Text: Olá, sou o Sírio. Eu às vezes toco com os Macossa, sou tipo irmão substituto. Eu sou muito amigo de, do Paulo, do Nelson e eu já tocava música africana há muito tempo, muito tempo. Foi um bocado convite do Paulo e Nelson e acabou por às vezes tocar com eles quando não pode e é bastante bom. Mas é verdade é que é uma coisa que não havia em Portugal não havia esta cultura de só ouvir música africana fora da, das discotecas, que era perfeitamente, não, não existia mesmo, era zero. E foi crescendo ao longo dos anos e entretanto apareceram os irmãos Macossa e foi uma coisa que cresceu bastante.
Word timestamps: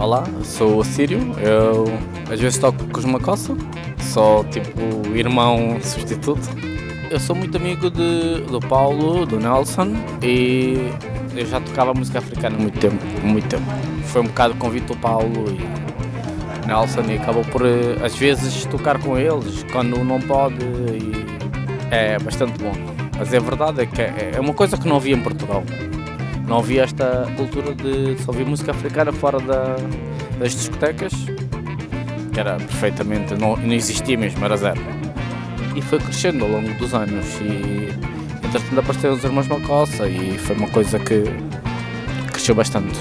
Olá, 0.00 0.24
sou 0.42 0.78
o 0.78 0.84
Sírio. 0.84 1.20
Eu 1.38 1.84
às 2.32 2.40
vezes 2.40 2.58
toco 2.58 2.82
com 2.86 2.98
os 2.98 3.04
Macossa, 3.04 3.54
sou 4.00 4.44
tipo 4.44 4.80
irmão 5.14 5.78
substituto. 5.82 6.40
Eu 7.10 7.20
sou 7.20 7.36
muito 7.36 7.56
amigo 7.58 7.90
de, 7.90 8.40
do 8.50 8.60
Paulo, 8.60 9.26
do 9.26 9.38
Nelson 9.38 9.92
e 10.22 10.90
eu 11.36 11.44
já 11.44 11.60
tocava 11.60 11.92
música 11.92 12.18
africana 12.18 12.56
há 12.56 12.58
muito 12.58 12.78
tempo, 12.78 12.96
muito 13.22 13.46
tempo. 13.46 13.64
Foi 14.06 14.22
um 14.22 14.26
bocado 14.26 14.54
convite 14.54 14.86
do 14.86 14.96
Paulo 14.96 15.44
e 15.48 16.66
Nelson 16.66 17.02
e 17.02 17.16
acabou 17.16 17.44
por 17.44 17.62
às 18.02 18.16
vezes 18.16 18.64
tocar 18.64 18.98
com 19.02 19.18
eles 19.18 19.64
quando 19.70 20.02
não 20.02 20.18
pode 20.18 20.64
e 20.64 21.12
é 21.90 22.18
bastante 22.18 22.58
bom. 22.58 22.72
Mas 23.18 23.34
é 23.34 23.38
verdade 23.38 23.82
é 23.82 23.86
que 23.86 24.00
é 24.00 24.40
uma 24.40 24.54
coisa 24.54 24.78
que 24.78 24.88
não 24.88 24.96
havia 24.96 25.14
em 25.14 25.20
Portugal 25.20 25.62
não 26.50 26.58
havia 26.58 26.82
esta 26.82 27.32
cultura 27.36 27.72
de 27.76 28.20
só 28.24 28.32
ouvir 28.32 28.44
música 28.44 28.72
africana 28.72 29.12
fora 29.12 29.38
da, 29.38 29.76
das 30.36 30.50
discotecas, 30.52 31.12
que 32.32 32.40
era 32.40 32.56
perfeitamente, 32.56 33.36
não, 33.36 33.56
não 33.56 33.72
existia 33.72 34.18
mesmo, 34.18 34.44
era 34.44 34.56
zero. 34.56 34.80
E 35.76 35.80
foi 35.80 36.00
crescendo 36.00 36.44
ao 36.44 36.50
longo 36.50 36.74
dos 36.74 36.92
anos 36.92 37.24
e 37.40 37.88
entretanto 38.44 38.80
apareceram 38.80 39.14
os 39.14 39.22
irmãos 39.22 39.46
Macossa 39.46 40.08
e 40.08 40.36
foi 40.38 40.56
uma 40.56 40.68
coisa 40.68 40.98
que 40.98 41.22
cresceu 42.32 42.56
bastante. 42.56 42.98